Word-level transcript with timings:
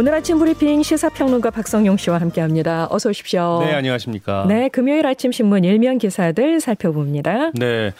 오늘 0.00 0.14
아침 0.14 0.38
브리핑 0.38 0.82
시사평론가 0.82 1.50
박성용 1.50 1.98
씨와 1.98 2.22
함께합니다. 2.22 2.88
어서 2.90 3.10
오십시오. 3.10 3.60
네, 3.62 3.74
안녕하십니까. 3.74 4.46
네, 4.48 4.70
금요일 4.70 5.06
아침 5.06 5.30
신문 5.30 5.62
일면 5.62 5.98
기사들 5.98 6.58
살펴봅니다. 6.58 7.50
네. 7.52 7.92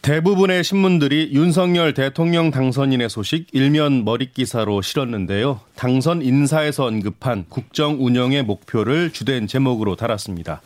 대부분의 0.00 0.62
신문들이 0.62 1.30
윤석열 1.32 1.92
대통령 1.92 2.52
당선인의 2.52 3.10
소식 3.10 3.48
일면 3.50 4.04
머릿 4.04 4.32
기사로 4.32 4.80
실었는데요. 4.80 5.58
당선 5.74 6.22
인사에서 6.22 6.84
언급한 6.84 7.46
국정 7.48 7.96
운영의 7.98 8.44
목표를 8.44 9.10
주된 9.10 9.48
제목으로 9.48 9.96
달았습니다. 9.96 10.60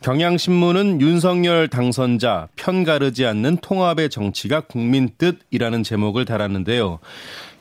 경향신문은 0.00 1.00
윤석열 1.00 1.68
당선자 1.68 2.48
편 2.56 2.84
가르지 2.84 3.24
않는 3.26 3.58
통합의 3.58 4.10
정치가 4.10 4.60
국민 4.62 5.10
뜻이라는 5.16 5.82
제목을 5.82 6.24
달았는데요. 6.24 6.98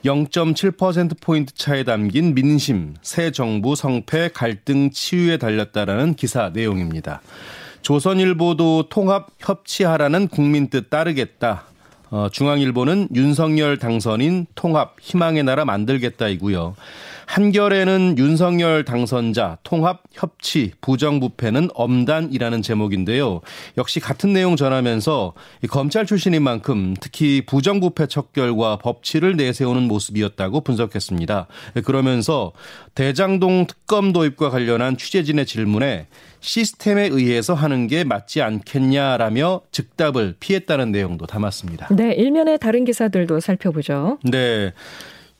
0.7%포인트 0.05 1.53
차에 1.53 1.83
담긴 1.83 2.33
민심, 2.35 2.95
새 3.01 3.31
정부 3.31 3.75
성패 3.75 4.29
갈등 4.33 4.91
치유에 4.91 5.37
달렸다라는 5.37 6.13
기사 6.15 6.49
내용입니다. 6.49 7.21
조선일보도 7.81 8.89
통합 8.89 9.27
협치하라는 9.39 10.27
국민 10.27 10.69
뜻 10.69 10.89
따르겠다. 10.89 11.63
어, 12.09 12.29
중앙일보는 12.31 13.09
윤석열 13.15 13.77
당선인 13.77 14.45
통합 14.55 14.95
희망의 15.01 15.43
나라 15.43 15.65
만들겠다이고요. 15.65 16.75
한결에는 17.27 18.17
윤석열 18.17 18.83
당선자 18.85 19.57
통합 19.63 20.01
협치 20.11 20.71
부정부패는 20.81 21.69
엄단이라는 21.75 22.61
제목인데요. 22.61 23.41
역시 23.77 23.99
같은 23.99 24.33
내용 24.33 24.55
전하면서 24.55 25.33
검찰 25.69 26.05
출신인 26.05 26.41
만큼 26.41 26.95
특히 26.99 27.43
부정부패 27.45 28.07
척결과 28.07 28.77
법치를 28.77 29.35
내세우는 29.35 29.83
모습이었다고 29.83 30.61
분석했습니다. 30.61 31.47
그러면서 31.83 32.53
대장동 32.95 33.67
특검 33.67 34.13
도입과 34.13 34.49
관련한 34.49 34.97
취재진의 34.97 35.45
질문에 35.45 36.07
시스템에 36.39 37.07
의해서 37.11 37.53
하는 37.53 37.87
게 37.87 38.05
맞지 38.05 38.41
않겠냐라며 38.41 39.61
즉답을 39.71 40.35
피했다는 40.39 40.91
내용도 40.91 41.25
담았습니다. 41.25 41.89
네, 41.91 42.13
일면의 42.13 42.57
다른 42.57 42.85
기사들도 42.85 43.41
살펴보죠. 43.41 44.17
네. 44.23 44.71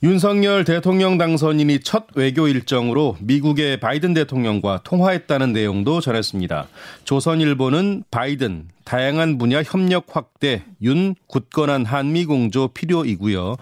윤석열 0.04 0.64
대통령 0.64 1.18
당선인이 1.18 1.80
첫 1.80 2.06
외교 2.14 2.48
일정으로 2.48 3.18
미국의 3.20 3.80
바이든 3.80 4.14
대통령과 4.14 4.82
통화했다는 4.84 5.54
내용도 5.54 6.02
전했습니다. 6.02 6.68
조선일보는 7.04 8.04
바이든 8.12 8.68
다양한 8.84 9.40
분야 9.40 9.64
협력 9.64 10.06
확대, 10.16 10.64
윤 10.84 11.16
굳건한 11.26 11.86
한미 11.86 12.26
공조 12.26 12.68
필요이고요. 12.68 13.56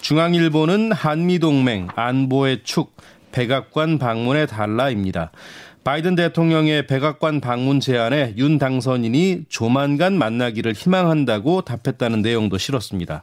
중앙일보는 0.00 0.90
한미 0.90 1.38
동맹 1.38 1.86
안보의 1.94 2.62
축 2.64 2.96
백악관 3.30 3.98
방문에 3.98 4.46
달라입니다. 4.46 5.30
바이든 5.86 6.16
대통령의 6.16 6.88
백악관 6.88 7.40
방문 7.40 7.78
제안에 7.78 8.34
윤 8.38 8.58
당선인이 8.58 9.44
조만간 9.48 10.18
만나기를 10.18 10.72
희망한다고 10.72 11.62
답했다는 11.62 12.22
내용도 12.22 12.58
실었습니다. 12.58 13.22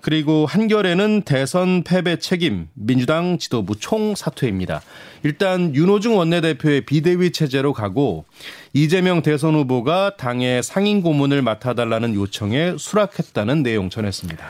그리고 0.00 0.44
한결에는 0.44 1.22
대선 1.22 1.84
패배 1.84 2.18
책임 2.18 2.66
민주당 2.74 3.38
지도부 3.38 3.78
총 3.78 4.16
사퇴입니다. 4.16 4.82
일단 5.22 5.72
윤호중 5.72 6.18
원내대표의 6.18 6.80
비대위 6.80 7.30
체제로 7.30 7.72
가고 7.72 8.24
이재명 8.72 9.22
대선 9.22 9.54
후보가 9.54 10.16
당의 10.16 10.64
상임 10.64 11.02
고문을 11.02 11.42
맡아달라는 11.42 12.16
요청에 12.16 12.74
수락했다는 12.76 13.62
내용 13.62 13.88
전했습니다. 13.88 14.44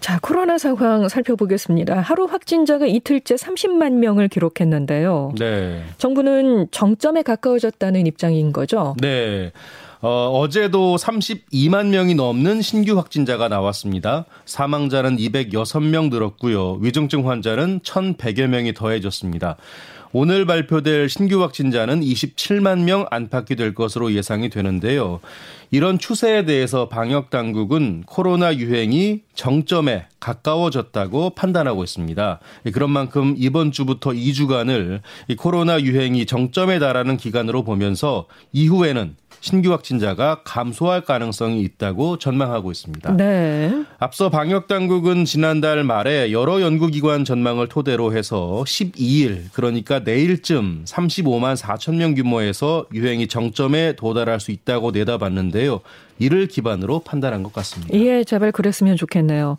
자, 0.00 0.18
코로나 0.20 0.58
상황 0.58 1.08
살펴보겠습니다. 1.08 2.00
하루 2.00 2.24
확진자가 2.24 2.86
이틀째 2.86 3.34
30만 3.34 3.92
명을 3.92 4.28
기록했는데요. 4.28 5.34
네. 5.38 5.84
정부는 5.98 6.68
정점에 6.70 7.22
가까워졌다는 7.22 8.06
입장인 8.06 8.52
거죠? 8.52 8.96
네. 9.00 9.52
어, 10.02 10.30
어제도 10.40 10.96
32만 10.96 11.88
명이 11.88 12.14
넘는 12.14 12.62
신규 12.62 12.96
확진자가 12.96 13.48
나왔습니다. 13.48 14.24
사망자는 14.46 15.18
206명 15.18 16.08
늘었고요. 16.08 16.78
위중증 16.80 17.28
환자는 17.28 17.80
1,100여 17.80 18.46
명이 18.46 18.72
더해졌습니다. 18.72 19.56
오늘 20.12 20.44
발표될 20.44 21.08
신규 21.08 21.40
확진자는 21.40 22.00
27만 22.00 22.82
명 22.82 23.06
안팎이 23.12 23.56
될 23.56 23.74
것으로 23.74 24.12
예상이 24.12 24.48
되는데요. 24.48 25.20
이런 25.70 26.00
추세에 26.00 26.44
대해서 26.44 26.88
방역 26.88 27.30
당국은 27.30 28.02
코로나 28.06 28.56
유행이 28.56 29.20
정점에 29.34 30.06
가까워졌다고 30.18 31.30
판단하고 31.30 31.84
있습니다. 31.84 32.40
그런 32.72 32.90
만큼 32.90 33.36
이번 33.38 33.70
주부터 33.70 34.10
2주간을 34.10 35.00
코로나 35.38 35.80
유행이 35.80 36.26
정점에 36.26 36.80
달하는 36.80 37.16
기간으로 37.16 37.62
보면서 37.62 38.26
이후에는 38.52 39.14
신규 39.40 39.72
확진자가 39.72 40.42
감소할 40.44 41.02
가능성이 41.02 41.62
있다고 41.62 42.18
전망하고 42.18 42.70
있습니다. 42.70 43.16
네. 43.16 43.84
앞서 43.98 44.28
방역 44.28 44.66
당국은 44.66 45.24
지난달 45.24 45.82
말에 45.82 46.30
여러 46.30 46.60
연구기관 46.60 47.24
전망을 47.24 47.68
토대로 47.68 48.14
해서 48.14 48.62
12일 48.66 49.44
그러니까 49.52 50.00
내일쯤 50.00 50.84
35만 50.86 51.56
4천 51.56 51.96
명 51.96 52.14
규모에서 52.14 52.86
유행이 52.92 53.28
정점에 53.28 53.96
도달할 53.96 54.40
수 54.40 54.50
있다고 54.50 54.90
내다봤는데요. 54.90 55.80
이를 56.18 56.46
기반으로 56.46 57.00
판단한 57.00 57.42
것 57.42 57.52
같습니다. 57.54 57.98
예, 57.98 58.22
제발 58.24 58.52
그랬으면 58.52 58.96
좋겠네요. 58.96 59.56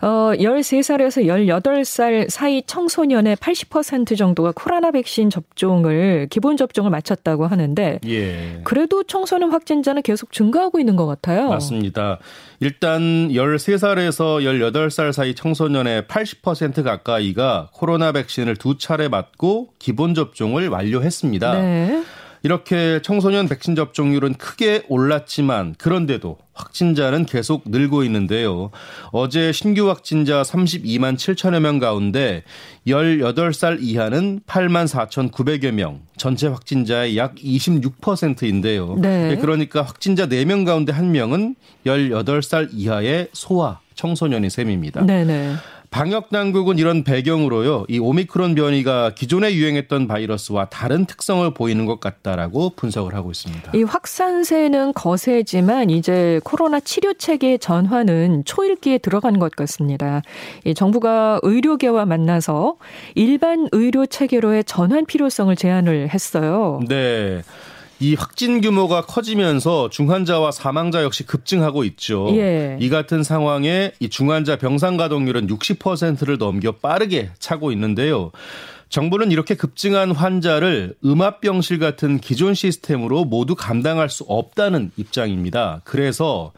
어, 0.00 0.32
13살에서 0.34 1.24
18살 1.26 2.30
사이 2.30 2.62
청소년의 2.62 3.36
80% 3.36 4.16
정도가 4.16 4.52
코로나 4.54 4.90
백신 4.90 5.30
접종을 5.30 6.28
기본 6.30 6.56
접종을 6.56 6.90
마쳤다고 6.90 7.46
하는데 7.46 7.98
예. 8.06 8.60
그래도 8.64 9.02
청소년 9.02 9.50
확진자는 9.50 10.02
계속 10.02 10.32
증가하고 10.32 10.78
있는 10.78 10.96
것 10.96 11.06
같아요. 11.06 11.48
맞습니다. 11.48 12.18
일단 12.60 13.28
13살에서 13.28 14.42
18살 14.42 15.12
사이 15.12 15.34
청소년의 15.34 16.02
80% 16.02 16.82
가까이가 16.84 17.70
코로나 17.72 18.12
백신을 18.12 18.56
두 18.56 18.78
차례 18.78 19.08
맞고 19.08 19.70
기본 19.78 20.14
접종을 20.14 20.68
완료했습니다. 20.68 21.60
네. 21.60 22.02
이렇게 22.42 23.00
청소년 23.02 23.48
백신 23.48 23.74
접종률은 23.74 24.34
크게 24.34 24.84
올랐지만 24.88 25.74
그런데도 25.78 26.38
확진자는 26.54 27.26
계속 27.26 27.64
늘고 27.66 28.02
있는데요. 28.04 28.70
어제 29.12 29.52
신규 29.52 29.88
확진자 29.88 30.42
32만 30.42 31.16
7천여 31.16 31.60
명 31.60 31.78
가운데 31.78 32.42
18살 32.86 33.78
이하는 33.80 34.40
8만 34.46 34.88
4,900여 34.88 35.70
명, 35.70 36.00
전체 36.16 36.48
확진자의 36.48 37.16
약 37.16 37.36
26%인데요. 37.36 38.96
네. 39.00 39.36
그러니까 39.40 39.82
확진자 39.82 40.26
4명 40.26 40.66
가운데 40.66 40.92
1명은 40.92 41.54
18살 41.86 42.70
이하의 42.72 43.28
소아 43.32 43.80
청소년이 43.94 44.50
셈입니다. 44.50 45.04
네네. 45.04 45.54
방역 45.90 46.28
당국은 46.30 46.78
이런 46.78 47.02
배경으로요. 47.02 47.86
이 47.88 47.98
오미크론 47.98 48.54
변이가 48.54 49.14
기존에 49.14 49.54
유행했던 49.54 50.06
바이러스와 50.06 50.66
다른 50.66 51.06
특성을 51.06 51.48
보이는 51.54 51.86
것 51.86 51.98
같다라고 51.98 52.70
분석을 52.76 53.14
하고 53.14 53.30
있습니다. 53.30 53.72
이 53.74 53.82
확산세는 53.82 54.92
거세지만 54.92 55.90
이제 55.90 56.40
코로나 56.44 56.78
치료 56.80 57.14
체계 57.14 57.56
전환은 57.56 58.44
초읽기에 58.44 58.98
들어간 58.98 59.38
것 59.38 59.56
같습니다. 59.56 60.22
이 60.64 60.74
정부가 60.74 61.40
의료계와 61.42 62.04
만나서 62.04 62.76
일반 63.14 63.68
의료 63.72 64.04
체계로의 64.04 64.64
전환 64.64 65.06
필요성을 65.06 65.54
제안을 65.56 66.10
했어요. 66.12 66.80
네. 66.86 67.42
이 68.00 68.14
확진 68.14 68.60
규모가 68.60 69.02
커지면서 69.02 69.90
중환자와 69.90 70.52
사망자 70.52 71.02
역시 71.02 71.24
급증하고 71.26 71.84
있죠. 71.84 72.28
예. 72.36 72.76
이 72.80 72.88
같은 72.88 73.22
상황에 73.22 73.92
이 73.98 74.08
중환자 74.08 74.56
병상 74.56 74.96
가동률은 74.96 75.48
60%를 75.48 76.38
넘겨 76.38 76.72
빠르게 76.72 77.30
차고 77.38 77.72
있는데요. 77.72 78.30
정부는 78.88 79.32
이렇게 79.32 79.54
급증한 79.54 80.12
환자를 80.12 80.94
음압병실 81.04 81.78
같은 81.78 82.18
기존 82.18 82.54
시스템으로 82.54 83.24
모두 83.24 83.54
감당할 83.54 84.08
수 84.08 84.24
없다는 84.28 84.92
입장입니다. 84.96 85.82
그래서 85.84 86.52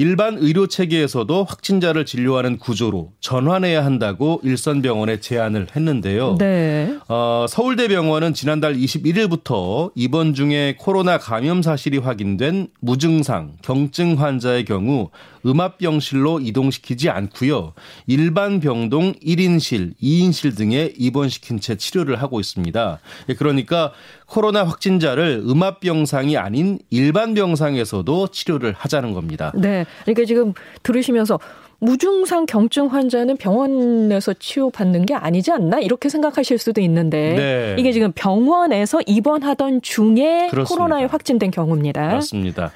일반 0.00 0.38
의료 0.38 0.68
체계에서도 0.68 1.42
확진자를 1.42 2.06
진료하는 2.06 2.58
구조로 2.58 3.14
전환해야 3.18 3.84
한다고 3.84 4.40
일선병원에 4.44 5.18
제안을 5.18 5.66
했는데요. 5.74 6.36
네. 6.38 6.96
어, 7.08 7.46
서울대병원은 7.48 8.32
지난달 8.32 8.74
21일부터 8.76 9.90
입원 9.96 10.34
중에 10.34 10.76
코로나 10.78 11.18
감염 11.18 11.62
사실이 11.62 11.98
확인된 11.98 12.68
무증상 12.80 13.56
경증 13.62 14.20
환자의 14.20 14.64
경우 14.66 15.10
음압병실로 15.44 16.40
이동시키지 16.40 17.10
않고요. 17.10 17.72
일반 18.06 18.60
병동 18.60 19.14
1인실, 19.14 19.94
2인실 20.00 20.56
등에 20.56 20.92
입원시킨 20.96 21.58
채 21.58 21.74
치료를 21.74 22.22
하고 22.22 22.38
있습니다. 22.38 23.00
예, 23.30 23.34
그러니까 23.34 23.92
코로나 24.28 24.64
확진자를 24.64 25.42
음압 25.48 25.80
병상이 25.80 26.36
아닌 26.36 26.78
일반 26.90 27.34
병상에서도 27.34 28.28
치료를 28.28 28.74
하자는 28.76 29.14
겁니다. 29.14 29.52
네. 29.54 29.86
그러니까 30.04 30.24
지금 30.26 30.52
들으시면서 30.82 31.40
무증상 31.80 32.46
경증 32.46 32.86
환자는 32.86 33.36
병원에서 33.36 34.34
치료받는 34.34 35.06
게 35.06 35.14
아니지 35.14 35.50
않나 35.52 35.78
이렇게 35.78 36.08
생각하실 36.08 36.58
수도 36.58 36.80
있는데 36.80 37.34
네. 37.36 37.76
이게 37.78 37.92
지금 37.92 38.12
병원에서 38.14 39.00
입원하던 39.06 39.80
중에 39.82 40.48
그렇습니다. 40.50 40.64
코로나에 40.64 41.04
확진된 41.04 41.50
경우입니다. 41.50 42.08
맞습니다. 42.08 42.72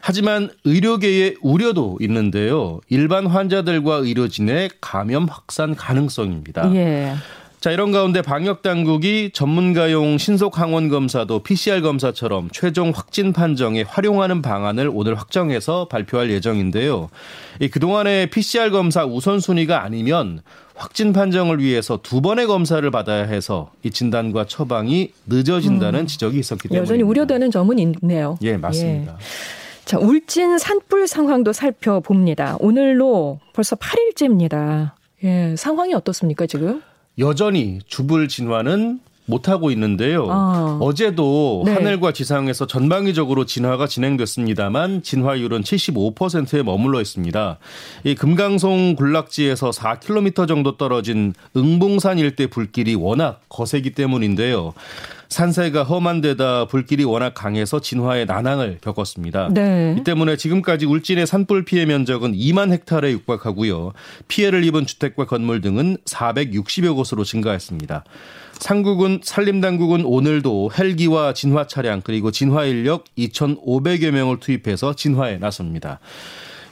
하지만 0.00 0.50
의료계의 0.64 1.36
우려도 1.42 1.98
있는데요. 2.00 2.80
일반 2.88 3.26
환자들과 3.26 3.96
의료진의 3.96 4.70
감염 4.80 5.26
확산 5.26 5.74
가능성입니다. 5.74 6.74
예. 6.74 7.12
자, 7.60 7.70
이런 7.70 7.90
가운데 7.90 8.22
방역 8.22 8.62
당국이 8.62 9.30
전문가용 9.32 10.18
신속 10.18 10.58
항원 10.58 10.88
검사도 10.88 11.40
PCR 11.40 11.80
검사처럼 11.80 12.50
최종 12.52 12.92
확진 12.94 13.32
판정에 13.32 13.82
활용하는 13.82 14.42
방안을 14.42 14.90
오늘 14.92 15.14
확정해서 15.14 15.88
발표할 15.88 16.30
예정인데요. 16.30 17.08
이 17.60 17.68
그동안의 17.68 18.30
PCR 18.30 18.70
검사 18.70 19.04
우선순위가 19.04 19.82
아니면 19.82 20.42
확진 20.74 21.14
판정을 21.14 21.58
위해서 21.60 21.98
두 22.02 22.20
번의 22.20 22.46
검사를 22.46 22.88
받아야 22.90 23.24
해서 23.24 23.70
이 23.82 23.90
진단과 23.90 24.44
처방이 24.44 25.12
늦어진다는 25.26 26.00
음. 26.00 26.06
지적이 26.06 26.38
있었기 26.38 26.68
때문에 26.68 26.82
여전히 26.82 27.02
우려되는 27.02 27.50
점은 27.50 27.78
있네요. 27.78 28.38
예, 28.42 28.58
맞습니다. 28.58 29.12
예. 29.12 29.16
자, 29.86 29.98
울진 29.98 30.58
산불 30.58 31.08
상황도 31.08 31.54
살펴봅니다. 31.54 32.56
오늘로 32.60 33.40
벌써 33.54 33.76
8일째입니다. 33.76 34.92
예, 35.24 35.54
상황이 35.56 35.94
어떻습니까, 35.94 36.46
지금? 36.46 36.82
여전히 37.18 37.80
주불 37.86 38.28
진화는 38.28 39.00
못하고 39.26 39.70
있는데요. 39.70 40.26
아. 40.30 40.78
어제도 40.80 41.62
네. 41.66 41.74
하늘과 41.74 42.12
지상에서 42.12 42.66
전방위적으로 42.66 43.44
진화가 43.44 43.86
진행됐습니다만 43.86 45.02
진화율은 45.02 45.62
75%에 45.62 46.62
머물러 46.62 47.00
있습니다. 47.00 47.58
이 48.04 48.14
금강송 48.14 48.96
군락지에서 48.96 49.70
4km 49.70 50.48
정도 50.48 50.76
떨어진 50.76 51.34
응봉산 51.56 52.18
일대 52.18 52.46
불길이 52.46 52.94
워낙 52.94 53.40
거세기 53.48 53.90
때문인데요. 53.90 54.74
산세가 55.28 55.82
험한 55.82 56.20
데다 56.20 56.66
불길이 56.66 57.04
워낙 57.04 57.34
강해서 57.34 57.80
진화의 57.80 58.26
난항을 58.26 58.78
겪었습니다. 58.80 59.48
네. 59.52 59.96
이 59.98 60.04
때문에 60.04 60.36
지금까지 60.36 60.86
울진의 60.86 61.26
산불 61.26 61.64
피해 61.64 61.84
면적은 61.84 62.32
2만 62.32 62.70
헥타르에 62.70 63.12
육박하고요. 63.12 63.92
피해를 64.28 64.64
입은 64.64 64.86
주택과 64.86 65.26
건물 65.26 65.60
등은 65.60 65.98
460여 66.04 66.94
곳으로 66.94 67.24
증가했습니다. 67.24 68.04
상국은 68.58 69.20
산림당국은 69.22 70.04
오늘도 70.04 70.70
헬기와 70.78 71.32
진화 71.34 71.66
차량 71.66 72.00
그리고 72.00 72.30
진화 72.30 72.64
인력 72.64 73.04
2,500여 73.16 74.10
명을 74.10 74.40
투입해서 74.40 74.94
진화에 74.94 75.38
나섭니다. 75.38 76.00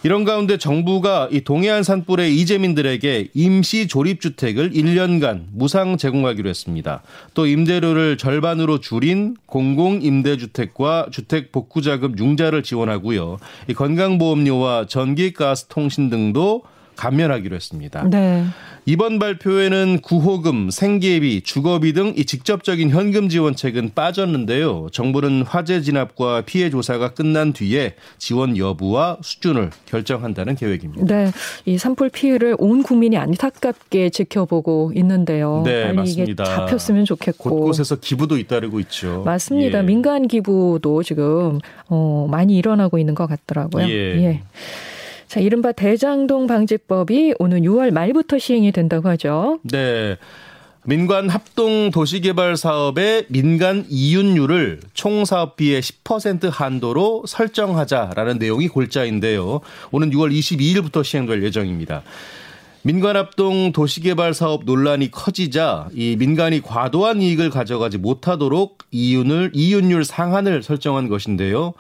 이런 0.05 0.25
가운데 0.25 0.59
정부가 0.59 1.31
이 1.33 1.41
동해안 1.41 1.83
산불의 1.83 2.37
이재민들에게 2.39 3.31
임시 3.33 3.89
조립 3.89 4.21
주택을 4.21 4.73
1년간 4.73 5.45
무상 5.55 5.97
제공하기로 5.97 6.47
했습니다. 6.51 7.03
또 7.33 7.47
임대료를 7.47 8.19
절반으로 8.19 8.81
줄인 8.81 9.35
공공 9.47 10.03
임대주택과 10.03 11.07
주택 11.11 11.53
복구 11.53 11.81
자금 11.81 12.19
융자를 12.19 12.63
지원하고요. 12.63 13.39
이 13.69 13.73
건강보험료와 13.73 14.89
전기, 14.89 15.33
가스, 15.33 15.69
통신 15.69 16.11
등도 16.11 16.65
감면하기로 16.97 17.55
했습니다. 17.57 18.09
네. 18.09 18.45
이번 18.87 19.19
발표에는 19.19 20.01
구호금, 20.03 20.71
생계비, 20.71 21.41
주거비 21.43 21.93
등 21.93 22.15
이 22.17 22.25
직접적인 22.25 22.91
현금 22.91 23.29
지원책은 23.29 23.91
빠졌는데요. 23.95 24.89
정부는 24.93 25.43
화재 25.43 25.81
진압과 25.81 26.43
피해 26.43 26.71
조사가 26.71 27.15
끝난 27.15 27.53
뒤에 27.53 27.95
지원 28.19 28.57
여부와 28.57 29.19
수준을 29.23 29.71
결정한다는 29.87 30.55
계획입니다. 30.55 31.05
네, 31.07 31.31
이 31.65 31.77
산불 31.79 32.11
피해를 32.11 32.55
온 32.59 32.83
국민이 32.83 33.17
안타깝게 33.17 34.11
지켜보고 34.11 34.93
있는데요. 34.95 35.63
네, 35.65 35.93
맞습니다. 35.93 36.45
잡혔으면 36.45 37.05
좋겠고 37.05 37.51
곳곳에서 37.51 37.97
기부도 37.97 38.39
잇따르고 38.39 38.79
있죠. 38.81 39.23
맞습니다. 39.25 39.79
예. 39.79 39.83
민간 39.83 40.29
기부도 40.29 41.03
지금 41.03 41.59
어, 41.89 42.29
많이 42.31 42.57
일어나고 42.57 42.99
있는 42.99 43.15
것 43.15 43.27
같더라고요. 43.27 43.89
예. 43.89 43.93
예. 44.23 44.43
자, 45.35 45.41
이른바 45.41 45.73
대장동 45.73 46.47
방지법이 46.47 47.35
오는 47.41 47.63
6월 47.63 47.91
말부터 47.91 48.39
시행이 48.39 48.71
된다고 48.71 49.09
하죠. 49.09 49.59
네. 49.65 50.17
민간 50.85 51.29
합동 51.29 51.91
도시개발 51.91 52.57
사업의 52.57 53.27
민간 53.31 53.85
이윤율을 53.89 54.79
총 54.93 55.25
사업비의 55.25 55.83
10% 55.83 56.51
한도로 56.53 57.25
설정하자라는 57.27 58.39
내용이 58.39 58.69
골자인데요. 58.69 59.61
오는 59.91 60.11
6월 60.11 60.33
22일부터 60.33 61.03
시행될 61.03 61.43
예정입니다. 61.43 62.05
민간합동 62.87 63.73
도시개발 63.73 64.35
사업 64.35 64.65
논란이 64.67 65.11
커지자 65.11 65.89
이 65.95 66.17
민간이 66.19 66.61
과도한 66.61 67.23
이익을 67.23 67.49
가져가지 67.49 67.97
못하도록 67.97 68.77
이윤을 68.91 69.53
이윤율 69.55 70.05
상한을 70.05 70.63
설정한 70.63 71.09
것인데요. 71.09 71.73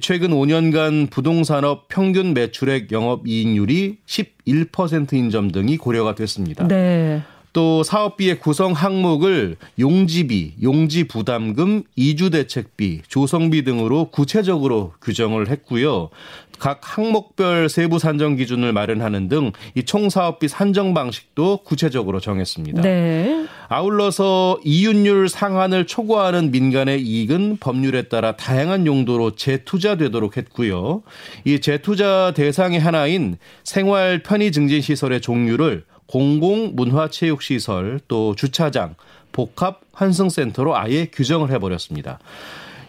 최근 0.00 0.30
5년간 0.30 1.10
부동산업 1.10 1.86
평균 1.86 2.34
매출액 2.34 2.90
영업 2.90 3.28
이익률이 3.28 3.98
11%인 4.04 5.30
점 5.30 5.52
등이 5.52 5.76
고려가 5.76 6.16
됐습니다. 6.16 6.66
네. 6.66 7.22
또 7.52 7.82
사업비의 7.82 8.40
구성 8.40 8.72
항목을 8.72 9.56
용지비, 9.78 10.54
용지 10.62 11.04
부담금, 11.04 11.84
이주 11.96 12.30
대책비, 12.30 13.02
조성비 13.08 13.64
등으로 13.64 14.10
구체적으로 14.10 14.92
규정을 15.00 15.48
했고요. 15.48 16.10
각 16.58 16.80
항목별 16.82 17.68
세부 17.68 18.00
산정 18.00 18.34
기준을 18.34 18.72
마련하는 18.72 19.28
등 19.28 19.52
이 19.74 19.82
총사업비 19.84 20.48
산정 20.48 20.94
방식도 20.94 21.58
구체적으로 21.58 22.20
정했습니다. 22.20 22.82
네. 22.82 23.46
아울러서 23.68 24.60
이윤율 24.64 25.28
상한을 25.28 25.86
초과하는 25.86 26.50
민간의 26.50 27.02
이익은 27.02 27.58
법률에 27.58 28.02
따라 28.02 28.36
다양한 28.36 28.86
용도로 28.86 29.36
재투자되도록 29.36 30.36
했고요. 30.36 31.02
이 31.44 31.60
재투자 31.60 32.32
대상의 32.34 32.80
하나인 32.80 33.36
생활 33.64 34.22
편의 34.22 34.52
증진 34.52 34.80
시설의 34.80 35.20
종류를 35.20 35.84
공공 36.08 36.74
문화체육 36.74 37.42
시설 37.42 38.00
또 38.08 38.34
주차장 38.34 38.96
복합 39.30 39.82
환승센터로 39.92 40.76
아예 40.76 41.06
규정을 41.06 41.50
해버렸습니다. 41.52 42.18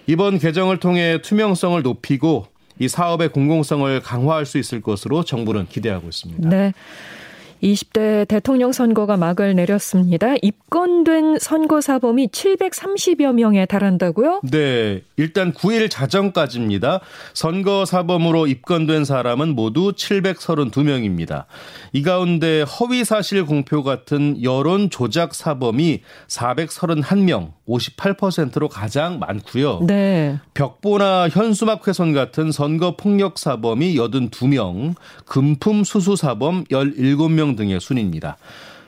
이번 0.07 0.39
개정을 0.39 0.77
통해 0.77 1.21
투명성을 1.21 1.79
높이고 1.83 2.47
이 2.79 2.87
사업의 2.87 3.29
공공성을 3.29 3.99
강화할 4.01 4.45
수 4.45 4.57
있을 4.57 4.81
것으로 4.81 5.23
정부는 5.23 5.67
기대하고 5.67 6.07
있습니다. 6.07 6.49
네. 6.49 6.73
20대 7.61 8.27
대통령 8.27 8.71
선거가 8.71 9.17
막을 9.17 9.55
내렸습니다. 9.55 10.35
입건된 10.41 11.39
선거사범이 11.39 12.27
730여 12.27 13.33
명에 13.33 13.65
달한다고요? 13.65 14.41
네. 14.49 15.01
일단 15.17 15.53
9일 15.53 15.89
자정까지입니다. 15.89 17.01
선거사범으로 17.33 18.47
입건된 18.47 19.03
사람은 19.05 19.55
모두 19.55 19.91
732명입니다. 19.93 21.45
이 21.91 22.01
가운데 22.01 22.61
허위사실 22.61 23.45
공표 23.45 23.83
같은 23.83 24.41
여론 24.43 24.89
조작 24.89 25.35
사범이 25.35 26.01
431명, 26.27 27.51
58%로 27.67 28.69
가장 28.69 29.19
많고요. 29.19 29.81
네. 29.85 30.39
벽보나 30.53 31.29
현수막 31.29 31.87
훼손 31.87 32.13
같은 32.13 32.51
선거 32.51 32.95
폭력 32.95 33.37
사범이 33.37 33.95
82명, 33.95 34.95
금품 35.25 35.83
수수 35.83 36.15
사범 36.15 36.63
17명 36.65 37.48
등의 37.55 37.79
순입니다. 37.79 38.37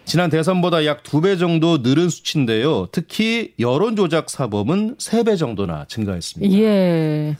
지난 0.06 0.30
대선보다 0.30 0.86
약 0.86 1.04
두 1.04 1.22
배 1.22 1.38
정도 1.38 1.78
늘은 1.78 2.10
수치인데요. 2.10 2.88
특히 2.92 3.54
여론 3.60 3.96
조작 3.96 4.30
사범은 4.30 4.96
세 4.98 5.24
배 5.24 5.36
정도나 5.36 5.86
증가했습니다. 5.88 6.58
예. 6.60 7.38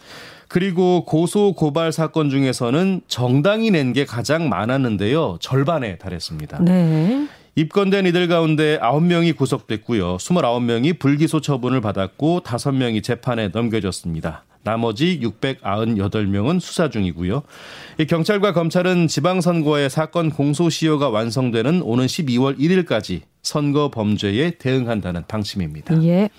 그리고 0.48 1.06
고소 1.06 1.54
고발 1.54 1.92
사건 1.92 2.30
중에서는 2.30 3.02
정당이 3.08 3.72
낸 3.72 3.94
게 3.94 4.06
가장 4.06 4.48
많았는데요. 4.50 5.38
절반에 5.40 5.98
달했습니다. 5.98 6.60
네. 6.64 7.28
입건된 7.56 8.06
이들 8.06 8.28
가운데 8.28 8.80
9명이 8.80 9.36
구속됐고요. 9.36 10.18
29명이 10.18 11.00
불기소 11.00 11.42
처분을 11.42 11.82
받았고 11.82 12.42
5명이 12.42 13.04
재판에 13.04 13.50
넘겨졌습니다. 13.50 14.46
나머지 14.64 15.20
698명은 15.22 16.60
수사 16.60 16.90
중이고요. 16.90 17.42
경찰과 18.08 18.54
검찰은 18.54 19.08
지방선거의 19.08 19.90
사건 19.90 20.30
공소시효가 20.30 21.10
완성되는 21.10 21.82
오는 21.82 22.06
12월 22.06 22.58
1일까지 22.60 23.22
선거 23.42 23.90
범죄에 23.90 24.52
대응한다는 24.52 25.24
방침입니다. 25.28 26.02
예. 26.04 26.30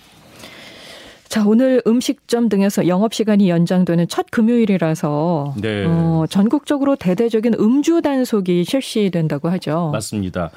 자, 1.28 1.44
오늘 1.46 1.82
음식점 1.86 2.48
등에서 2.48 2.86
영업시간이 2.86 3.48
연장되는 3.48 4.06
첫 4.08 4.26
금요일이라서 4.30 5.54
네. 5.60 5.84
어, 5.86 6.26
전국적으로 6.28 6.94
대대적인 6.94 7.54
음주 7.58 8.02
단속이 8.02 8.64
실시된다고 8.64 9.48
하죠. 9.48 9.90
맞습니다. 9.92 10.50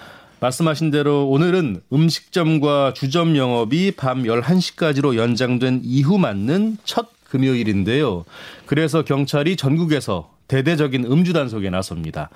말씀하신 0.46 0.92
대로 0.92 1.28
오늘은 1.28 1.82
음식점과 1.92 2.94
주점 2.94 3.36
영업이 3.36 3.94
밤 3.98 4.24
11시까지로 4.24 5.16
연장된 5.16 5.82
이후 5.84 6.20
맞는 6.20 6.78
첫 6.84 7.08
금요일인데요. 7.24 8.26
그래서 8.68 9.04
경찰이 9.04 9.56
전국에서 9.56 10.30
대대적인 10.48 11.06
음주 11.06 11.34
단속에 11.34 11.72
나섭니다. 11.72 12.30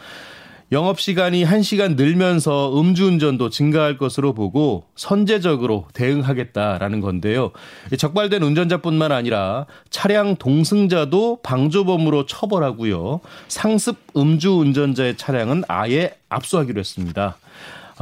영업 0.72 1.00
시간이 1.00 1.46
1시간 1.46 1.96
늘면서 1.96 2.80
음주운전도 2.80 3.52
증가할 3.52 3.98
것으로 3.98 4.34
보고 4.34 4.86
선제적으로 4.96 5.88
대응하겠다라는 5.94 7.02
건데요. 7.02 7.52
적발된 7.96 8.42
운전자뿐만 8.42 9.12
아니라 9.12 9.68
차량 9.92 10.36
동승자도 10.36 11.42
방조범으로 11.44 12.26
처벌하고요. 12.26 13.20
상습 13.48 13.98
음주운전자의 14.18 15.18
차량은 15.18 15.64
아예 15.68 16.16
압수하기로 16.30 16.80
했습니다. 16.80 17.38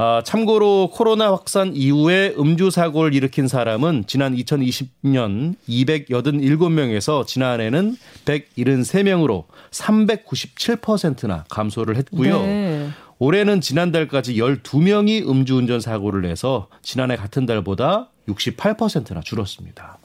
아, 0.00 0.22
참고로 0.24 0.90
코로나 0.92 1.32
확산 1.32 1.74
이후에 1.74 2.32
음주 2.38 2.70
사고를 2.70 3.14
일으킨 3.14 3.48
사람은 3.48 4.04
지난 4.06 4.32
2020년 4.36 5.56
287명에서 5.68 7.26
지난해는 7.26 7.96
173명으로 8.24 9.46
397%나 9.72 11.44
감소를 11.48 11.96
했고요. 11.96 12.42
네. 12.42 12.88
올해는 13.18 13.60
지난달까지 13.60 14.36
12명이 14.36 15.28
음주운전 15.28 15.80
사고를 15.80 16.22
내서 16.22 16.68
지난해 16.80 17.16
같은 17.16 17.44
달보다 17.44 18.10
68%나 18.28 19.20
줄었습니다. 19.22 19.98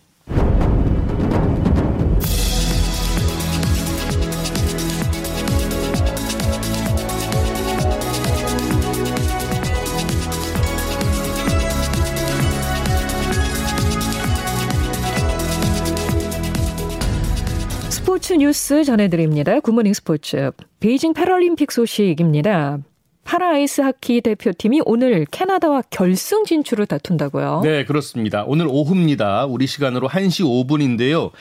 스포츠 18.13 18.34
뉴스 18.34 18.84
전해드립니다. 18.84 19.60
굿모닝 19.60 19.91
스포츠. 19.91 20.51
베이징 20.79 21.13
패럴림픽 21.13 21.72
소식입니다. 21.72 22.77
파라아이스 23.24 23.82
하키 23.82 24.22
대표팀이 24.22 24.82
오늘 24.86 25.25
캐나다와 25.32 25.82
결승 25.89 26.46
진출을 26.46 26.86
다툰다고요? 26.86 27.62
네, 27.63 27.86
그렇습니다. 27.86 28.43
오늘 28.46 28.67
오후입니다. 28.70 29.48
우리 29.48 29.65
시간으로 29.65 30.08
1시 30.10 30.43
5분인데요. 30.46 31.32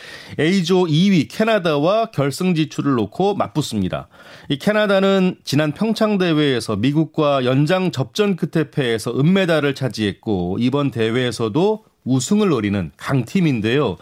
A조 0.40 0.86
2위 0.86 1.28
캐나다와 1.30 2.06
결승 2.06 2.54
진출을 2.54 2.94
놓고 2.94 3.34
맞붙습니다. 3.34 4.08
이 4.48 4.56
캐나다는 4.56 5.36
지난 5.44 5.72
평창 5.72 6.16
대회에서 6.16 6.76
미국과 6.76 7.44
연장 7.44 7.90
접전 7.90 8.34
끝에 8.34 8.70
패해서 8.70 9.12
은메달을 9.20 9.74
차지했고 9.74 10.56
이번 10.58 10.90
대회에서도 10.90 11.84
우승을 12.04 12.48
노리는 12.48 12.92
강팀인데요. 12.96 13.98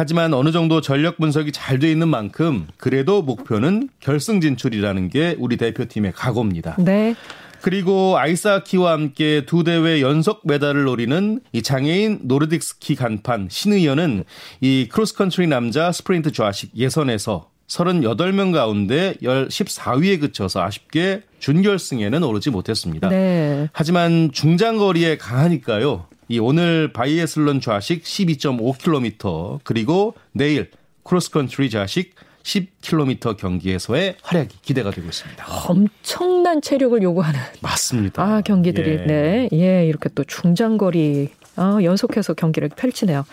하지만 0.00 0.32
어느 0.32 0.50
정도 0.50 0.80
전력 0.80 1.18
분석이 1.18 1.52
잘 1.52 1.78
돼 1.78 1.90
있는 1.90 2.08
만큼 2.08 2.66
그래도 2.78 3.20
목표는 3.20 3.90
결승 4.00 4.40
진출이라는 4.40 5.10
게 5.10 5.36
우리 5.38 5.58
대표팀의 5.58 6.12
각오입니다. 6.12 6.76
네. 6.78 7.14
그리고 7.60 8.18
아이스하키와 8.18 8.92
함께 8.92 9.44
두 9.44 9.62
대회 9.62 10.00
연속 10.00 10.40
메달을 10.44 10.84
노리는 10.84 11.40
이 11.52 11.62
장애인 11.62 12.26
노르딕 12.26 12.62
스키 12.62 12.94
간판 12.94 13.48
신의연은 13.50 14.24
이 14.62 14.88
크로스컨트리 14.90 15.46
남자 15.46 15.92
스프린트 15.92 16.32
좌식 16.32 16.74
예선에서 16.74 17.50
38명 17.68 18.52
가운데 18.52 19.14
14위에 19.20 20.20
그쳐서 20.20 20.62
아쉽게 20.62 21.22
준결승에는 21.38 22.22
오르지 22.22 22.50
못했습니다. 22.50 23.10
네. 23.10 23.68
하지만 23.72 24.30
중장거리에 24.32 25.18
강하니까요. 25.18 26.06
이 26.30 26.38
오늘 26.38 26.92
바이애슬론 26.92 27.60
좌식 27.60 28.04
12.5km 28.04 29.58
그리고 29.64 30.14
내일 30.30 30.70
크로스컨트리 31.02 31.70
좌식 31.70 32.14
10km 32.44 33.36
경기에서의 33.36 34.14
활약이 34.22 34.58
기대가 34.62 34.92
되고 34.92 35.08
있습니다. 35.08 35.44
엄청난 35.68 36.62
체력을 36.62 37.02
요구하는 37.02 37.40
맞습니다. 37.60 38.22
아 38.22 38.40
경기들이 38.42 38.90
예. 38.90 38.96
네, 39.06 39.48
예 39.52 39.84
이렇게 39.84 40.08
또 40.14 40.22
중장거리 40.22 41.30
아, 41.56 41.78
연속해서 41.82 42.34
경기를 42.34 42.68
펼치네요. 42.68 43.26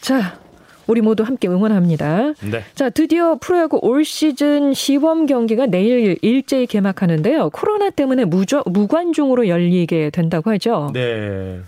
자, 0.00 0.38
우리 0.86 1.02
모두 1.02 1.22
함께 1.22 1.48
응원합니다. 1.48 2.32
네. 2.50 2.64
자, 2.74 2.88
드디어 2.88 3.36
프로야구 3.38 3.78
올 3.82 4.06
시즌 4.06 4.72
시범 4.72 5.26
경기가 5.26 5.66
내일 5.66 6.16
일제히 6.22 6.66
개막하는데요. 6.66 7.50
코로나 7.50 7.90
때문에 7.90 8.24
무저, 8.24 8.62
무관중으로 8.64 9.48
열리게 9.48 10.10
된다고 10.10 10.50
하죠. 10.52 10.90
네. 10.94 11.60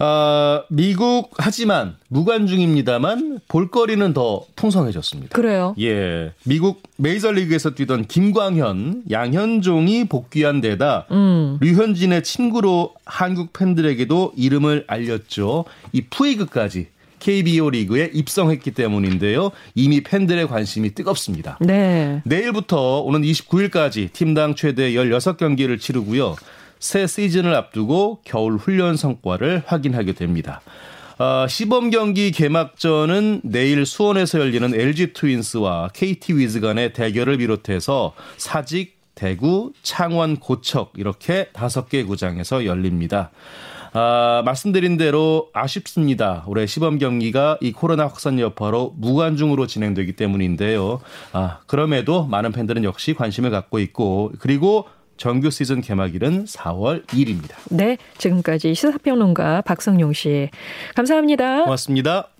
어, 0.00 0.64
미국 0.70 1.30
하지만 1.36 1.96
무관중입니다만 2.08 3.40
볼거리는 3.48 4.14
더 4.14 4.44
풍성해졌습니다. 4.56 5.36
그래요? 5.36 5.74
예. 5.78 6.32
미국 6.44 6.82
메이저리그에서 6.96 7.74
뛰던 7.74 8.06
김광현, 8.06 9.02
양현종이 9.10 10.06
복귀한 10.06 10.62
데다 10.62 11.06
음. 11.10 11.58
류현진의 11.60 12.22
친구로 12.22 12.94
한국 13.04 13.52
팬들에게도 13.52 14.32
이름을 14.36 14.84
알렸죠. 14.86 15.66
이 15.92 16.00
푸이그까지 16.08 16.86
KBO 17.18 17.68
리그에 17.68 18.10
입성했기 18.14 18.70
때문인데요. 18.70 19.50
이미 19.74 20.02
팬들의 20.02 20.48
관심이 20.48 20.94
뜨겁습니다. 20.94 21.58
네. 21.60 22.22
내일부터 22.24 23.00
오는 23.02 23.20
29일까지 23.20 24.10
팀당 24.14 24.54
최대 24.54 24.92
16경기를 24.92 25.78
치르고요. 25.78 26.36
새 26.80 27.06
시즌을 27.06 27.54
앞두고 27.54 28.22
겨울 28.24 28.56
훈련 28.56 28.96
성과를 28.96 29.62
확인하게 29.66 30.14
됩니다. 30.14 30.60
어, 31.18 31.46
시범 31.46 31.90
경기 31.90 32.32
개막전은 32.32 33.42
내일 33.44 33.84
수원에서 33.84 34.40
열리는 34.40 34.74
LG 34.74 35.12
트윈스와 35.12 35.90
KT 35.92 36.32
위즈 36.32 36.60
간의 36.60 36.94
대결을 36.94 37.36
비롯해서 37.36 38.14
사직, 38.38 38.98
대구, 39.14 39.72
창원, 39.82 40.38
고척 40.38 40.94
이렇게 40.96 41.48
다섯 41.52 41.90
개 41.90 42.04
구장에서 42.04 42.64
열립니다. 42.64 43.30
아, 43.92 44.42
말씀드린 44.46 44.96
대로 44.96 45.50
아쉽습니다. 45.52 46.44
올해 46.46 46.66
시범 46.66 46.98
경기가 46.98 47.58
이 47.60 47.72
코로나 47.72 48.04
확산 48.04 48.38
여파로 48.38 48.94
무관중으로 48.96 49.66
진행되기 49.66 50.12
때문인데요. 50.12 51.00
아, 51.32 51.58
그럼에도 51.66 52.24
많은 52.24 52.52
팬들은 52.52 52.84
역시 52.84 53.12
관심을 53.12 53.50
갖고 53.50 53.78
있고 53.78 54.32
그리고 54.38 54.86
정규 55.20 55.50
시즌 55.50 55.82
개막일은 55.82 56.46
4월 56.46 57.06
2일입니다. 57.08 57.54
네, 57.68 57.98
지금까지 58.16 58.74
시사평론가 58.74 59.60
박성용 59.60 60.14
씨 60.14 60.48
감사합니다. 60.96 61.64
고맙습니다. 61.64 62.30